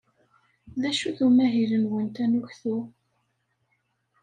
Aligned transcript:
D 0.81 0.83
acu-t 0.89 1.19
umahil-nwent 1.27 2.15
anuktu? 2.23 2.77